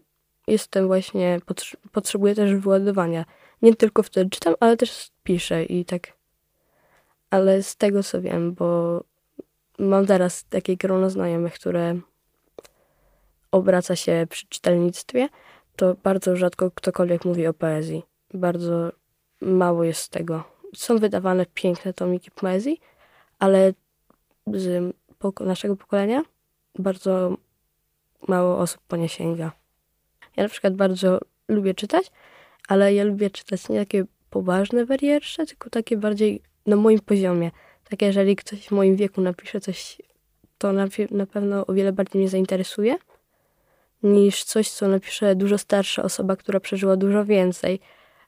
jestem 0.48 0.88
właśnie, 0.88 1.40
potrzebuję 1.92 2.36
też 2.36 2.56
wyładowania. 2.56 3.26
Nie 3.62 3.76
tylko 3.76 4.04
wtedy 4.04 4.30
czytam, 4.30 4.56
ale 4.60 4.78
też 4.78 5.12
piszę 5.24 5.64
i 5.64 5.86
tak. 5.86 6.21
Ale 7.32 7.64
z 7.64 7.76
tego 7.76 8.04
co 8.04 8.22
wiem, 8.22 8.54
bo 8.54 9.04
mam 9.80 10.06
teraz 10.06 10.44
takie 10.44 10.78
grono 10.78 11.10
znajomych, 11.10 11.54
które 11.54 12.00
obraca 13.52 13.96
się 13.96 14.28
przy 14.30 14.48
czytelnictwie, 14.48 15.30
to 15.76 15.96
bardzo 16.04 16.36
rzadko 16.36 16.72
ktokolwiek 16.72 17.26
mówi 17.26 17.48
o 17.48 17.54
poezji. 17.54 18.04
Bardzo 18.34 18.92
mało 19.42 19.84
jest 19.84 20.10
tego. 20.10 20.44
Są 20.76 20.98
wydawane 20.98 21.46
piękne 21.54 21.94
tomiki 21.94 22.32
poezji, 22.32 22.80
ale 23.40 23.74
z 24.48 24.94
naszego 25.40 25.76
pokolenia 25.76 26.24
bardzo 26.80 27.38
mało 28.28 28.58
osób 28.58 28.82
po 28.88 28.96
nie 28.96 29.10
sięga. 29.10 29.52
Ja 30.38 30.44
na 30.44 30.50
przykład 30.50 30.76
bardzo 30.76 31.20
lubię 31.48 31.74
czytać, 31.74 32.12
ale 32.68 32.94
ja 32.94 33.04
lubię 33.04 33.30
czytać 33.30 33.70
nie 33.70 33.80
takie 33.80 34.06
poważne 34.30 34.86
wiersze, 34.86 35.46
tylko 35.46 35.70
takie 35.70 35.98
bardziej 35.98 36.42
na 36.66 36.76
moim 36.76 37.00
poziomie. 37.00 37.52
Tak 37.90 38.02
jeżeli 38.02 38.36
ktoś 38.36 38.68
w 38.68 38.72
moim 38.72 38.96
wieku 38.96 39.22
napisze 39.22 39.62
coś, 39.62 40.02
to 40.58 40.74
na, 40.74 40.88
na 41.12 41.26
pewno 41.26 41.66
o 41.66 41.74
wiele 41.74 41.94
bardziej 41.94 42.20
mnie 42.22 42.30
zainteresuje, 42.30 42.98
niż 44.04 44.44
coś, 44.44 44.70
co 44.70 44.88
napisze 44.88 45.36
dużo 45.36 45.58
starsza 45.58 46.04
osoba, 46.04 46.36
która 46.36 46.60
przeżyła 46.60 46.98
dużo 46.98 47.26
więcej. 47.26 47.80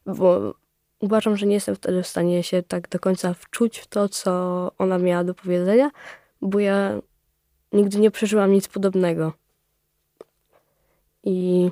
Bo 0.05 0.53
uważam, 0.99 1.37
że 1.37 1.45
nie 1.45 1.53
jestem 1.53 1.75
wtedy 1.75 2.03
w 2.03 2.07
stanie 2.07 2.43
się 2.43 2.63
tak 2.63 2.89
do 2.89 2.99
końca 2.99 3.33
wczuć 3.33 3.79
w 3.79 3.87
to, 3.87 4.09
co 4.09 4.71
ona 4.77 4.97
miała 4.97 5.23
do 5.23 5.33
powiedzenia, 5.33 5.91
bo 6.41 6.59
ja 6.59 7.01
nigdy 7.71 7.99
nie 7.99 8.11
przeżyłam 8.11 8.51
nic 8.51 8.67
podobnego. 8.67 9.33
I 11.23 11.69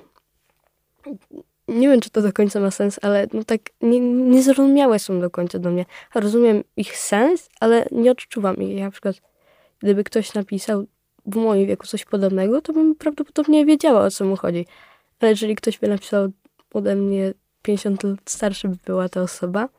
nie 1.68 1.90
wiem, 1.90 2.02
czy 2.02 2.10
to 2.10 2.22
do 2.22 2.34
końca 2.34 2.60
ma 2.60 2.72
sens, 2.72 3.00
ale 3.02 3.28
no 3.34 3.44
tak 3.44 3.62
nie, 3.82 4.00
niezrozumiałe 4.00 5.00
są 5.00 5.20
do 5.20 5.30
końca 5.30 5.60
do 5.60 5.72
mnie. 5.72 5.86
Rozumiem 6.16 6.64
ich 6.78 6.98
sens, 6.98 7.50
ale 7.60 7.86
nie 7.92 8.12
odczuwam 8.12 8.56
ich. 8.56 8.78
Ja 8.78 8.86
na 8.86 8.92
przykład, 8.92 9.16
gdyby 9.80 10.04
ktoś 10.04 10.34
napisał 10.34 10.86
w 11.26 11.36
moim 11.36 11.68
wieku 11.68 11.88
coś 11.88 12.06
podobnego, 12.06 12.62
to 12.62 12.74
bym 12.74 12.96
prawdopodobnie 12.96 13.66
wiedziała, 13.66 14.06
o 14.06 14.12
co 14.12 14.26
mu 14.26 14.36
chodzi. 14.36 14.66
Ale 15.20 15.32
jeżeli 15.32 15.56
ktoś 15.56 15.80
by 15.80 15.88
napisał 15.88 16.32
ode 16.74 16.96
mnie 16.96 17.34
50 17.62 18.04
lat 18.04 18.20
starszy 18.26 18.68
by 18.68 18.78
była 18.86 19.10
ta 19.10 19.22
osoba 19.22 19.70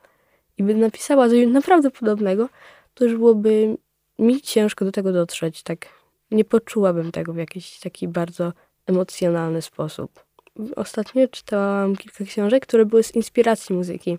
i 0.58 0.62
by 0.62 0.74
napisała 0.74 1.28
coś 1.28 1.46
naprawdę 1.46 1.90
podobnego, 1.90 2.48
to 2.94 3.04
już 3.04 3.14
byłoby 3.14 3.76
mi 4.18 4.40
ciężko 4.40 4.84
do 4.84 4.92
tego 4.92 5.12
dotrzeć. 5.12 5.62
Tak 5.62 5.88
nie 6.30 6.44
poczułabym 6.44 7.12
tego 7.12 7.32
w 7.32 7.36
jakiś 7.36 7.80
taki 7.80 8.08
bardzo 8.08 8.52
emocjonalny 8.86 9.62
sposób. 9.62 10.31
Ostatnio 10.76 11.28
czytałam 11.28 11.96
kilka 11.96 12.24
książek, 12.24 12.66
które 12.66 12.86
były 12.86 13.02
z 13.02 13.14
inspiracji 13.14 13.74
muzyki. 13.74 14.18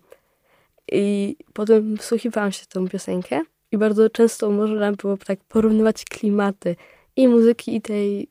I 0.91 1.35
potem 1.53 1.97
wsłuchiwałam 1.97 2.51
się 2.51 2.63
w 2.63 2.67
tą 2.67 2.87
piosenkę 2.87 3.41
i 3.71 3.77
bardzo 3.77 4.09
często 4.09 4.51
można 4.51 4.91
było 4.91 5.17
tak 5.17 5.39
porównywać 5.39 6.05
klimaty 6.05 6.75
i 7.15 7.27
muzyki, 7.27 7.75
i 7.75 7.81
tej, 7.81 8.27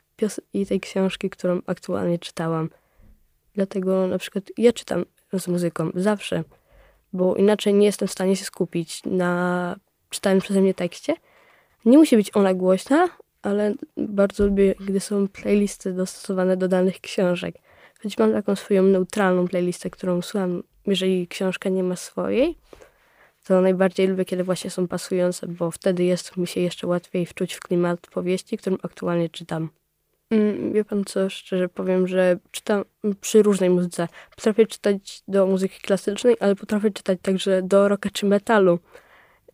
i 0.53 0.67
tej 0.67 0.81
książki, 0.81 1.31
którą 1.31 1.61
aktualnie 1.67 2.19
czytałam. 2.19 2.71
Dlatego 3.55 4.07
na 4.07 4.19
przykład 4.19 4.45
ja 4.59 4.73
czytam 4.73 5.05
z 5.33 5.49
muzyką 5.49 5.91
zawsze, 5.95 6.45
bo 7.13 7.37
inaczej 7.37 7.75
nie 7.75 7.87
jestem 7.87 8.09
w 8.09 8.13
stanie 8.13 8.37
się 8.37 8.45
skupić 8.45 9.03
na 9.05 9.77
czytanym 10.11 10.41
przeze 10.41 10.61
mnie 10.61 10.75
tekście. 10.75 11.15
Nie 11.85 11.99
musi 11.99 12.17
być 12.17 12.37
ona 12.37 12.55
głośna, 12.55 13.09
ale 13.43 13.75
bardzo 13.97 14.47
lubię, 14.47 14.75
gdy 14.87 15.01
są 15.01 15.29
playlisty 15.29 15.93
dostosowane 15.93 16.57
do 16.57 16.69
danych 16.69 17.01
książek. 17.01 17.55
Choć 18.03 18.19
mam 18.19 18.33
taką 18.33 18.57
swoją 18.57 18.83
neutralną 18.83 19.49
playlistę, 19.49 19.91
którą 19.91 20.23
słucham, 20.23 20.63
jeżeli 20.87 21.29
książka 21.29 21.69
nie 21.69 21.83
ma 21.83 21.97
swojej, 21.97 22.59
to 23.45 23.61
najbardziej 23.61 24.09
lubię, 24.09 24.25
kiedy 24.25 24.45
właśnie 24.45 24.71
są 24.71 24.89
pasujące, 24.89 25.47
bo 25.47 25.71
wtedy 25.71 26.05
jest 26.05 26.37
mi 26.37 26.47
się 26.47 26.61
jeszcze 26.61 26.87
łatwiej 26.87 27.27
wczuć 27.27 27.55
w 27.55 27.61
klimat 27.61 28.07
powieści, 28.07 28.59
którą 28.59 28.77
aktualnie 28.83 29.29
czytam. 29.29 29.71
Mm, 30.31 30.73
wie 30.73 30.85
pan 30.85 31.05
co, 31.05 31.31
szczerze 31.31 31.69
powiem, 31.69 32.09
że 32.09 32.39
czytam 32.51 32.85
przy 33.21 33.43
różnej 33.43 33.71
muzyce. 33.71 34.09
Potrafię 34.37 34.67
czytać 34.67 35.23
do 35.29 35.47
muzyki 35.47 35.81
klasycznej, 35.81 36.37
ale 36.41 36.57
potrafię 36.57 36.91
czytać 36.91 37.19
także 37.23 37.63
do 37.63 37.89
rocka 37.89 38.11
czy 38.13 38.27
metalu. 38.27 38.79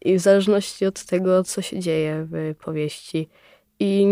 I 0.00 0.14
w 0.14 0.20
zależności 0.20 0.86
od 0.86 1.04
tego, 1.04 1.44
co 1.44 1.62
się 1.62 1.80
dzieje 1.80 2.26
w 2.30 2.54
powieści. 2.64 3.28
I 3.80 4.06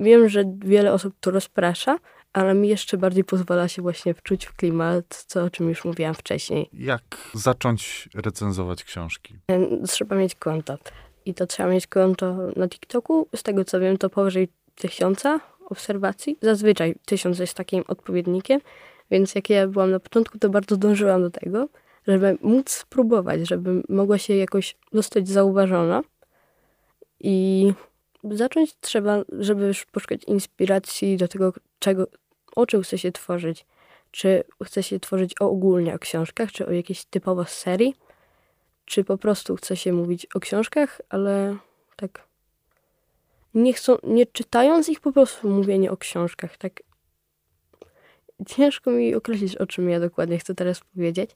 wiem, 0.00 0.28
że 0.28 0.44
wiele 0.58 0.92
osób 0.92 1.14
to 1.20 1.30
rozprasza, 1.30 1.98
ale 2.36 2.54
mi 2.54 2.68
jeszcze 2.68 2.98
bardziej 2.98 3.24
pozwala 3.24 3.68
się 3.68 3.82
właśnie 3.82 4.14
wczuć 4.14 4.46
w 4.46 4.56
klimat, 4.56 5.24
co 5.26 5.44
o 5.44 5.50
czym 5.50 5.68
już 5.68 5.84
mówiłam 5.84 6.14
wcześniej. 6.14 6.68
Jak 6.72 7.30
zacząć 7.34 8.08
recenzować 8.14 8.84
książki? 8.84 9.34
Trzeba 9.88 10.16
mieć 10.16 10.34
konto. 10.34 10.78
I 11.24 11.34
to 11.34 11.46
trzeba 11.46 11.68
mieć 11.68 11.86
konto 11.86 12.36
na 12.56 12.68
TikToku. 12.68 13.28
Z 13.36 13.42
tego 13.42 13.64
co 13.64 13.80
wiem, 13.80 13.98
to 13.98 14.10
powyżej 14.10 14.48
tysiąca 14.74 15.40
obserwacji. 15.70 16.38
Zazwyczaj 16.42 16.94
tysiąc 17.06 17.38
jest 17.38 17.54
takim 17.54 17.84
odpowiednikiem, 17.88 18.60
więc 19.10 19.34
jak 19.34 19.50
ja 19.50 19.68
byłam 19.68 19.90
na 19.90 20.00
początku, 20.00 20.38
to 20.38 20.48
bardzo 20.48 20.76
dążyłam 20.76 21.22
do 21.22 21.30
tego, 21.30 21.68
żeby 22.06 22.38
móc 22.42 22.70
spróbować, 22.70 23.48
żeby 23.48 23.82
mogła 23.88 24.18
się 24.18 24.36
jakoś 24.36 24.76
zostać 24.92 25.28
zauważona. 25.28 26.02
I 27.20 27.72
zacząć 28.24 28.74
trzeba, 28.80 29.22
żeby 29.38 29.66
już 29.66 29.84
poszukać 29.84 30.24
inspiracji 30.24 31.16
do 31.16 31.28
tego, 31.28 31.52
czego, 31.78 32.06
o 32.56 32.66
czym 32.66 32.82
chce 32.82 32.98
się 32.98 33.12
tworzyć. 33.12 33.66
Czy 34.10 34.44
chce 34.64 34.82
się 34.82 35.00
tworzyć 35.00 35.34
ogólnie 35.40 35.94
o 35.94 35.98
książkach, 35.98 36.52
czy 36.52 36.66
o 36.66 36.72
jakiejś 36.72 37.04
typowo 37.04 37.44
serii, 37.44 37.94
czy 38.84 39.04
po 39.04 39.18
prostu 39.18 39.56
chce 39.56 39.76
się 39.76 39.92
mówić 39.92 40.26
o 40.34 40.40
książkach, 40.40 41.00
ale 41.08 41.56
tak 41.96 42.26
nie 43.54 43.72
chcą, 43.72 43.96
nie 44.02 44.26
czytając 44.26 44.88
ich, 44.88 45.00
po 45.00 45.12
prostu 45.12 45.50
mówienie 45.50 45.90
o 45.90 45.96
książkach. 45.96 46.56
Tak 46.56 46.82
ciężko 48.46 48.90
mi 48.90 49.14
określić, 49.14 49.56
o 49.56 49.66
czym 49.66 49.90
ja 49.90 50.00
dokładnie 50.00 50.38
chcę 50.38 50.54
teraz 50.54 50.80
powiedzieć, 50.80 51.30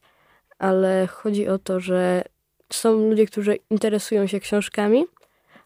ale 0.58 1.06
chodzi 1.06 1.48
o 1.48 1.58
to, 1.58 1.80
że 1.80 2.24
są 2.72 3.08
ludzie, 3.08 3.26
którzy 3.26 3.58
interesują 3.70 4.26
się 4.26 4.40
książkami, 4.40 5.04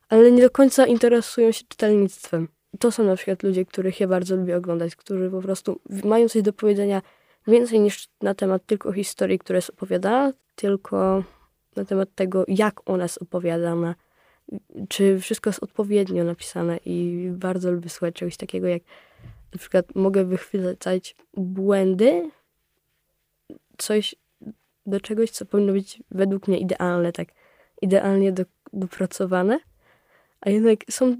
ale 0.08 0.32
nie 0.32 0.42
do 0.42 0.50
końca 0.50 0.86
interesują 0.86 1.52
się 1.52 1.64
czytelnictwem. 1.68 2.48
To 2.78 2.90
są 2.90 3.04
na 3.04 3.16
przykład 3.16 3.42
ludzie, 3.42 3.64
których 3.64 4.00
ja 4.00 4.08
bardzo 4.08 4.36
lubię 4.36 4.56
oglądać, 4.56 4.96
którzy 4.96 5.30
po 5.30 5.42
prostu 5.42 5.80
mają 6.04 6.28
coś 6.28 6.42
do 6.42 6.52
powiedzenia 6.52 7.02
więcej 7.46 7.80
niż 7.80 8.08
na 8.22 8.34
temat 8.34 8.66
tylko 8.66 8.92
historii, 8.92 9.38
która 9.38 9.56
jest 9.56 9.70
opowiadana, 9.70 10.32
tylko 10.54 11.24
na 11.76 11.84
temat 11.84 12.08
tego, 12.14 12.44
jak 12.48 12.90
ona 12.90 13.02
jest 13.02 13.22
opowiadana, 13.22 13.94
czy 14.88 15.20
wszystko 15.20 15.50
jest 15.50 15.62
odpowiednio 15.62 16.24
napisane 16.24 16.78
i 16.84 17.28
bardzo 17.32 17.72
lubię 17.72 17.88
słuchać 17.88 18.14
czegoś 18.14 18.36
takiego, 18.36 18.66
jak 18.66 18.82
na 19.52 19.58
przykład 19.58 19.94
mogę 19.94 20.24
wychwycać 20.24 21.16
błędy, 21.34 22.30
coś 23.78 24.14
do 24.86 25.00
czegoś, 25.00 25.30
co 25.30 25.46
powinno 25.46 25.72
być 25.72 26.02
według 26.10 26.48
mnie 26.48 26.58
idealne, 26.58 27.12
tak 27.12 27.28
idealnie 27.82 28.32
do, 28.32 28.44
dopracowane, 28.72 29.58
a 30.40 30.50
jednak 30.50 30.78
są 30.90 31.16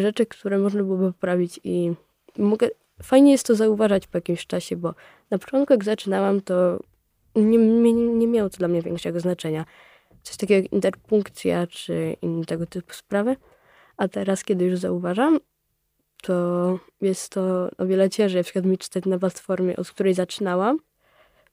rzeczy, 0.00 0.26
które 0.26 0.58
można 0.58 0.82
byłoby 0.82 1.12
poprawić 1.12 1.60
i 1.64 1.92
mogę, 2.38 2.68
fajnie 3.02 3.32
jest 3.32 3.46
to 3.46 3.54
zauważać 3.54 4.06
po 4.06 4.18
jakimś 4.18 4.46
czasie, 4.46 4.76
bo 4.76 4.94
na 5.30 5.38
początku 5.38 5.72
jak 5.72 5.84
zaczynałam, 5.84 6.40
to 6.40 6.78
nie, 7.36 7.58
nie, 7.58 7.92
nie 7.92 8.26
miało 8.26 8.50
to 8.50 8.56
dla 8.56 8.68
mnie 8.68 8.82
większego 8.82 9.20
znaczenia. 9.20 9.64
Coś 10.22 10.36
takiego 10.36 10.62
jak 10.62 10.72
interpunkcja 10.72 11.66
czy 11.66 12.16
inne 12.22 12.44
tego 12.44 12.66
typu 12.66 12.94
sprawy. 12.94 13.36
A 13.96 14.08
teraz, 14.08 14.44
kiedy 14.44 14.64
już 14.64 14.78
zauważam, 14.78 15.38
to 16.22 16.78
jest 17.00 17.32
to 17.32 17.70
o 17.78 17.86
wiele 17.86 18.10
ciężej 18.10 18.42
przykład 18.42 18.64
mi 18.64 18.78
czytać 18.78 19.04
na 19.04 19.18
platformie, 19.18 19.76
od 19.76 19.90
której 19.90 20.14
zaczynałam, 20.14 20.78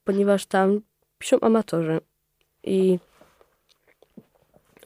ponieważ 0.04 0.46
tam 0.46 0.82
piszą 1.18 1.40
amatorzy 1.40 2.00
i 2.64 3.00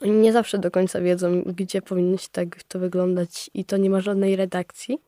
oni 0.02 0.12
nie 0.12 0.32
zawsze 0.32 0.58
do 0.58 0.70
końca 0.70 1.00
wiedzą, 1.00 1.42
gdzie 1.42 1.82
powinno 1.82 2.16
się 2.16 2.28
tak 2.32 2.62
to 2.62 2.78
wyglądać 2.78 3.50
i 3.54 3.64
to 3.64 3.76
nie 3.76 3.90
ma 3.90 4.00
żadnej 4.00 4.36
redakcji, 4.36 4.98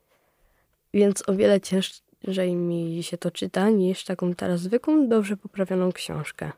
więc 0.94 1.28
o 1.28 1.34
wiele 1.34 1.60
ciężej 1.60 2.54
mi 2.54 3.02
się 3.02 3.18
to 3.18 3.30
czyta 3.30 3.70
niż 3.70 4.04
taką 4.04 4.34
teraz 4.34 4.60
zwykłą, 4.60 5.08
dobrze 5.08 5.36
poprawioną 5.36 5.92
książkę. 5.92 6.52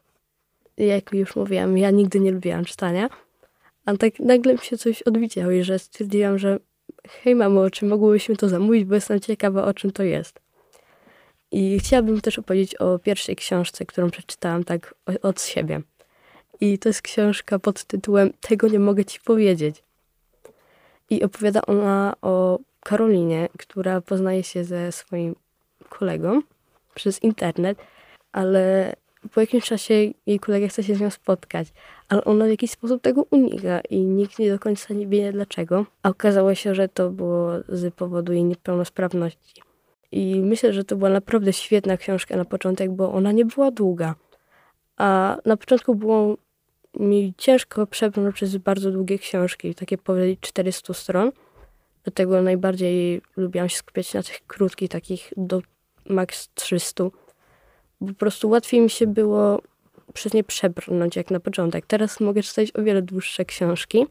Jak 0.77 1.13
już 1.13 1.37
mówiłam, 1.37 1.79
ja 1.79 1.91
nigdy 1.91 2.21
nie 2.21 2.33
lubiłam 2.33 2.65
czytania, 2.65 3.09
a 3.85 3.97
tak 3.97 4.19
nagle 4.19 4.53
mi 4.53 4.59
się 4.59 4.79
coś 4.79 5.03
odwidziało 5.03 5.51
i 5.51 5.63
że 5.63 5.79
stwierdziłam, 5.79 6.39
że 6.39 6.59
hej 7.09 7.35
mamo, 7.35 7.71
czy 7.71 7.85
mogłybyśmy 7.85 8.37
to 8.37 8.49
zamówić, 8.49 8.85
bo 8.85 8.95
jestem 8.95 9.21
ciekawa, 9.21 9.65
o 9.65 9.75
czym 9.75 9.91
to 9.91 10.03
jest. 10.03 10.41
I 11.51 11.79
chciałabym 11.81 12.21
też 12.21 12.39
opowiedzieć 12.39 12.75
o 12.75 12.99
pierwszej 12.99 13.37
książce, 13.37 13.87
którą 13.87 14.11
przeczytałam 14.11 14.65
tak 14.65 14.95
od 15.23 15.43
siebie. 15.43 15.81
I 16.63 16.79
to 16.79 16.89
jest 16.89 17.03
książka 17.03 17.59
pod 17.59 17.85
tytułem 17.85 18.33
Tego 18.41 18.69
nie 18.69 18.79
mogę 18.79 19.05
ci 19.05 19.21
powiedzieć. 19.21 19.83
I 21.11 21.23
opowiada 21.23 21.63
ona 21.63 22.15
o 22.23 22.59
Karolinie, 22.81 23.49
która 23.59 24.01
poznaje 24.01 24.43
się 24.43 24.65
ze 24.65 24.93
swoim 24.93 25.35
kolegą 25.89 26.43
przez 26.95 27.23
internet, 27.23 27.79
ale 28.33 28.93
po 29.35 29.41
jakimś 29.41 29.65
czasie 29.65 29.95
jej 30.27 30.41
kolega 30.41 30.69
chce 30.69 30.83
się 30.83 30.95
z 30.95 31.01
nią 31.01 31.11
spotkać, 31.11 31.69
ale 32.09 32.25
ona 32.25 32.45
w 32.45 32.49
jakiś 32.49 32.71
sposób 32.71 33.03
tego 33.03 33.27
unika 33.31 33.81
i 33.91 34.01
nikt 34.01 34.39
nie 34.39 34.51
do 34.51 34.59
końca 34.59 34.95
nie 34.95 35.07
wie 35.07 35.33
dlaczego. 35.33 35.87
A 36.03 36.09
okazało 36.09 36.55
się, 36.55 36.75
że 36.75 36.89
to 36.89 37.11
było 37.11 37.51
z 37.69 37.95
powodu 37.95 38.33
jej 38.33 38.45
niepełnosprawności. 38.45 39.63
I 40.13 40.41
myślę, 40.41 40.73
że 40.73 40.85
to 40.85 40.97
była 40.97 41.11
naprawdę 41.11 41.53
świetna 41.53 41.97
książka 41.97 42.37
na 42.37 42.45
początek, 42.45 42.91
bo 42.91 43.13
ona 43.13 43.33
nie 43.33 43.45
była 43.45 43.71
długa. 43.71 44.15
A 44.97 45.37
na 45.45 45.57
początku 45.57 45.95
było 45.95 46.37
mi 47.01 47.35
ciężko 47.39 47.87
przebrnąć 47.87 48.35
przez 48.35 48.57
bardzo 48.57 48.91
długie 48.91 49.19
książki, 49.19 49.75
takie 49.75 49.99
powyżej 49.99 50.39
400 50.41 50.95
stron. 50.95 51.33
Dlatego 52.05 52.43
najbardziej 52.43 53.23
lubiłam 53.37 53.69
się 53.69 53.77
skupiać 53.77 54.15
na 54.15 54.23
tych 54.23 54.47
krótkich, 54.47 54.91
takich 54.91 55.33
do 55.37 55.63
maks 56.09 56.49
300. 56.55 57.05
Bo 58.01 58.09
po 58.09 58.15
prostu 58.15 58.49
łatwiej 58.49 58.81
mi 58.81 58.91
się 58.91 59.07
było 59.07 59.63
przez 60.13 60.35
nie 60.35 60.45
przebrnąć 60.45 61.17
jak 61.17 61.31
na 61.31 61.41
początek. 61.41 61.87
Teraz 61.87 62.21
mogę 62.21 62.43
czytać 62.43 62.77
o 62.77 62.83
wiele 62.83 63.03
dłuższe 63.03 63.45
książki 63.45 64.07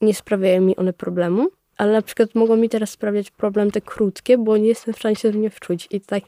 nie 0.00 0.14
sprawiają 0.14 0.60
mi 0.60 0.76
one 0.76 0.92
problemu. 0.92 1.48
Ale 1.76 1.92
na 1.92 2.02
przykład 2.02 2.34
mogą 2.34 2.56
mi 2.56 2.68
teraz 2.68 2.90
sprawiać 2.90 3.30
problem 3.30 3.70
te 3.70 3.80
krótkie, 3.80 4.38
bo 4.38 4.56
nie 4.56 4.68
jestem 4.68 4.94
w 4.94 4.98
stanie 4.98 5.16
się 5.16 5.30
w 5.30 5.36
nie 5.36 5.50
wczuć. 5.50 5.88
I 5.90 6.00
tak 6.00 6.24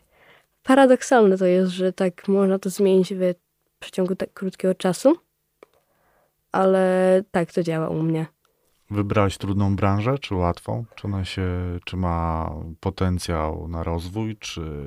paradoksalne 0.63 1.39
to 1.39 1.47
jest, 1.47 1.73
że 1.73 1.93
tak 1.93 2.29
można 2.29 2.59
to 2.59 2.71
zmienić 2.71 3.15
w 3.15 3.35
przeciągu 3.79 4.17
tak 4.17 4.33
krótkiego 4.33 4.75
czasu 4.75 5.17
ale 6.53 7.23
tak 7.31 7.53
to 7.53 7.63
działa 7.63 7.89
u 7.89 8.03
mnie. 8.03 8.27
Wybrałaś 8.91 9.39
trudną 9.39 9.77
branżę, 9.77 10.19
czy 10.19 10.35
łatwą? 10.35 10.85
Czy 10.95 11.07
ona 11.07 11.25
się, 11.25 11.49
czy 11.85 11.97
ma 11.97 12.51
potencjał 12.81 13.69
na 13.69 13.83
rozwój, 13.83 14.37
czy 14.37 14.87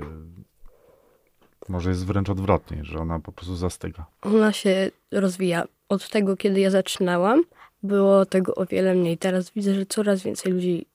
może 1.69 1.89
jest 1.89 2.05
wręcz 2.05 2.29
odwrotnie, 2.29 2.83
że 2.83 2.99
ona 2.99 3.19
po 3.19 3.31
prostu 3.31 3.55
zastyga? 3.55 4.05
Ona 4.21 4.51
się 4.51 4.91
rozwija. 5.11 5.63
Od 5.89 6.09
tego, 6.09 6.37
kiedy 6.37 6.59
ja 6.59 6.69
zaczynałam, 6.69 7.43
było 7.83 8.25
tego 8.25 8.55
o 8.55 8.65
wiele 8.65 8.95
mniej. 8.95 9.17
Teraz 9.17 9.49
widzę, 9.49 9.73
że 9.73 9.85
coraz 9.85 10.23
więcej 10.23 10.51
ludzi 10.51 10.85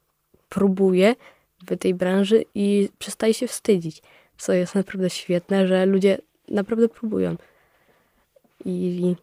próbuje 0.48 1.14
w 1.66 1.76
tej 1.76 1.94
branży 1.94 2.44
i 2.54 2.88
przestaje 2.98 3.34
się 3.34 3.46
wstydzić, 3.46 4.02
co 4.38 4.52
jest 4.52 4.74
naprawdę 4.74 5.10
świetne, 5.10 5.66
że 5.66 5.86
ludzie 5.86 6.18
naprawdę 6.48 6.88
próbują. 6.88 7.36
I 8.64 9.16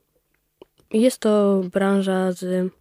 jest 0.93 1.17
to 1.17 1.62
branża, 1.73 2.32
z, 2.32 2.71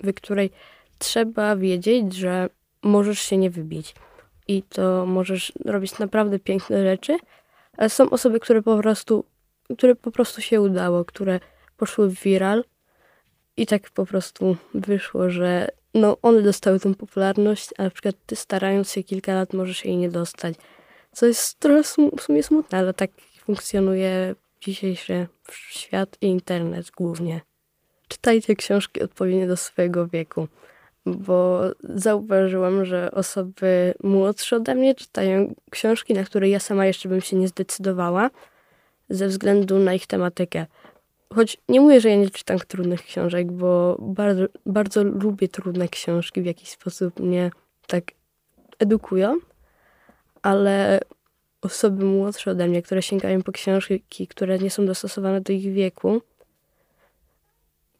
w 0.00 0.14
której 0.14 0.50
trzeba 0.98 1.56
wiedzieć, 1.56 2.14
że 2.14 2.48
możesz 2.82 3.18
się 3.18 3.36
nie 3.36 3.50
wybić. 3.50 3.94
I 4.48 4.62
to 4.62 5.06
możesz 5.06 5.52
robić 5.64 5.98
naprawdę 5.98 6.38
piękne 6.38 6.82
rzeczy, 6.82 7.16
ale 7.76 7.88
są 7.88 8.10
osoby, 8.10 8.40
które 8.40 8.62
po 8.62 8.78
prostu, 8.78 9.24
które 9.76 9.94
po 9.94 10.10
prostu 10.10 10.40
się 10.40 10.60
udało, 10.60 11.04
które 11.04 11.40
poszły 11.76 12.08
w 12.08 12.22
viral 12.22 12.64
i 13.56 13.66
tak 13.66 13.90
po 13.90 14.06
prostu 14.06 14.56
wyszło, 14.74 15.30
że 15.30 15.68
no 15.94 16.16
one 16.22 16.42
dostały 16.42 16.80
tą 16.80 16.94
popularność, 16.94 17.70
a 17.78 17.82
na 17.82 17.90
przykład 17.90 18.14
ty 18.26 18.36
starając 18.36 18.92
się 18.92 19.02
kilka 19.02 19.34
lat 19.34 19.52
możesz 19.52 19.84
jej 19.84 19.96
nie 19.96 20.08
dostać. 20.08 20.54
Co 21.12 21.26
jest 21.26 21.58
trochę 21.58 21.82
w 22.16 22.22
sumie 22.22 22.42
smutne, 22.42 22.78
ale 22.78 22.94
tak 22.94 23.10
funkcjonuje 23.44 24.34
dzisiejszy 24.62 25.26
świat 25.50 26.16
i 26.20 26.26
internet 26.26 26.90
głównie. 26.90 27.40
Czytajcie 28.08 28.56
książki 28.56 29.02
odpowiednie 29.02 29.46
do 29.46 29.56
swojego 29.56 30.06
wieku, 30.06 30.48
bo 31.06 31.62
zauważyłam, 31.82 32.84
że 32.84 33.10
osoby 33.10 33.94
młodsze 34.02 34.56
ode 34.56 34.74
mnie 34.74 34.94
czytają 34.94 35.54
książki, 35.70 36.14
na 36.14 36.24
które 36.24 36.48
ja 36.48 36.60
sama 36.60 36.86
jeszcze 36.86 37.08
bym 37.08 37.20
się 37.20 37.36
nie 37.36 37.48
zdecydowała 37.48 38.30
ze 39.08 39.28
względu 39.28 39.78
na 39.78 39.94
ich 39.94 40.06
tematykę. 40.06 40.66
Choć 41.34 41.58
nie 41.68 41.80
mówię, 41.80 42.00
że 42.00 42.08
ja 42.08 42.16
nie 42.16 42.30
czytam 42.30 42.58
trudnych 42.58 43.02
książek, 43.02 43.52
bo 43.52 43.96
bardzo, 44.00 44.44
bardzo 44.66 45.04
lubię 45.04 45.48
trudne 45.48 45.88
książki, 45.88 46.42
w 46.42 46.46
jakiś 46.46 46.70
sposób 46.70 47.20
mnie 47.20 47.50
tak 47.86 48.04
edukują, 48.78 49.38
ale 50.42 51.00
osoby 51.62 52.04
młodsze 52.04 52.50
ode 52.50 52.68
mnie, 52.68 52.82
które 52.82 53.02
sięgają 53.02 53.42
po 53.42 53.52
książki, 53.52 54.26
które 54.28 54.58
nie 54.58 54.70
są 54.70 54.86
dostosowane 54.86 55.40
do 55.40 55.52
ich 55.52 55.72
wieku, 55.72 56.22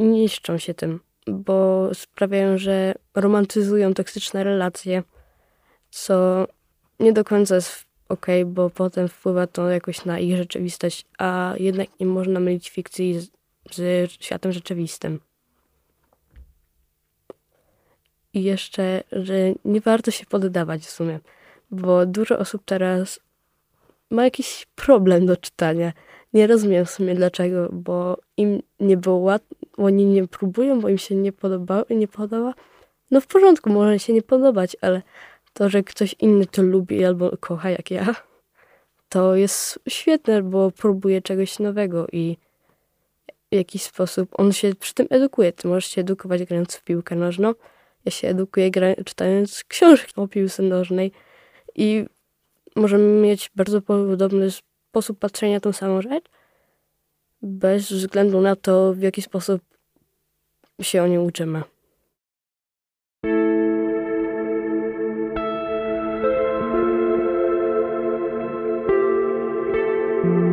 niszczą 0.01 0.59
się 0.59 0.75
tym, 0.75 1.01
bo 1.27 1.89
sprawiają, 1.95 2.59
że 2.59 2.95
romantyzują 3.15 3.95
toksyczne 3.95 4.45
relacje, 4.45 5.03
co 5.91 6.47
nie 7.01 7.13
do 7.13 7.25
końca 7.25 7.55
jest 7.55 7.85
ok, 8.09 8.27
bo 8.47 8.71
potem 8.71 9.09
wpływa 9.09 9.47
to 9.47 9.71
jakoś 9.71 10.05
na 10.05 10.19
ich 10.19 10.37
rzeczywistość, 10.37 11.07
a 11.19 11.55
jednak 11.59 11.89
nie 12.01 12.07
można 12.07 12.41
mylić 12.41 12.71
fikcji 12.71 13.21
z, 13.21 13.31
z 13.71 14.11
światem 14.23 14.53
rzeczywistym. 14.53 15.21
I 18.35 18.43
jeszcze, 18.43 19.03
że 19.13 19.35
nie 19.65 19.81
warto 19.81 20.11
się 20.11 20.27
poddawać 20.27 20.83
w 20.83 20.91
sumie, 20.91 21.21
bo 21.71 22.07
dużo 22.07 22.39
osób 22.39 22.63
teraz 22.65 23.21
ma 24.13 24.25
jakiś 24.25 24.67
problem 24.75 25.27
do 25.27 25.37
czytania. 25.37 25.93
Nie 26.33 26.47
rozumiem 26.47 26.85
w 26.85 26.91
sumie 26.91 27.15
dlaczego, 27.15 27.69
bo 27.73 28.19
im 28.37 28.63
nie 28.81 28.97
było 28.97 29.17
łatwo, 29.17 29.55
oni 29.77 30.05
nie 30.05 30.29
próbują, 30.29 30.81
bo 30.81 30.89
im 30.89 30.99
się 30.99 31.15
nie 31.15 31.33
podoba, 31.33 31.85
nie 31.91 32.09
podoba. 32.09 32.55
No 33.11 33.21
w 33.21 33.27
porządku, 33.27 33.71
może 33.71 33.99
się 33.99 34.13
nie 34.13 34.23
podobać, 34.23 34.77
ale 34.81 35.03
to, 35.53 35.69
że 35.69 35.83
ktoś 35.83 36.15
inny 36.21 36.47
to 36.47 36.63
lubi 36.63 37.05
albo 37.05 37.37
kocha 37.41 37.71
jak 37.71 37.91
ja, 37.91 38.15
to 39.09 39.37
jest 39.37 39.79
świetne, 39.89 40.43
bo 40.43 40.71
próbuje 40.71 41.23
czegoś 41.23 41.59
nowego 41.59 42.07
i 42.13 42.37
w 43.53 43.55
jakiś 43.55 43.83
sposób 43.83 44.29
on 44.33 44.53
się 44.53 44.75
przy 44.75 44.95
tym 44.95 45.07
edukuje. 45.11 45.53
Ty 45.53 45.69
możesz 45.69 45.87
się 45.87 46.01
edukować 46.01 46.45
grając 46.45 46.77
w 46.77 46.85
piłkę 46.85 47.17
nożną. 47.17 47.55
Ja 48.05 48.13
się 48.13 48.29
edukuję 48.29 48.71
czytając 49.07 49.65
książki 49.65 50.13
o 50.17 50.29
piłce 50.29 50.63
nożnej 50.63 51.13
i 51.75 52.05
możemy 52.77 53.21
mieć 53.21 53.51
bardzo 53.55 53.83
podobny 53.83 54.51
sposób 54.51 55.19
patrzenia 55.19 55.55
na 55.55 55.61
tą 55.61 55.73
samą 55.73 56.03
rzecz, 56.03 56.25
bez 57.43 57.93
względu 57.93 58.41
na 58.41 58.57
to, 58.57 58.93
w 58.95 59.03
jaki 59.03 59.23
sposób 59.23 59.63
się 60.83 61.03
o 61.03 61.07
niej 61.07 61.19
uczymy. 61.19 61.63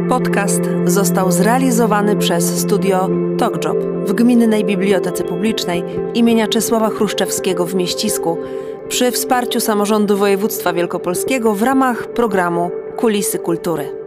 Podcast 0.09 0.61
został 0.85 1.31
zrealizowany 1.31 2.15
przez 2.15 2.59
studio 2.59 3.09
TalkJob 3.37 3.77
w 4.05 4.13
Gminnej 4.13 4.65
Bibliotece 4.65 5.23
Publicznej 5.23 5.83
imienia 6.13 6.47
Czesława 6.47 6.89
Chruszczewskiego 6.89 7.65
w 7.65 7.75
Mieścisku 7.75 8.37
przy 8.89 9.11
wsparciu 9.11 9.59
samorządu 9.59 10.17
województwa 10.17 10.73
wielkopolskiego 10.73 11.55
w 11.55 11.63
ramach 11.63 12.07
programu 12.07 12.71
Kulisy 12.97 13.39
Kultury. 13.39 13.98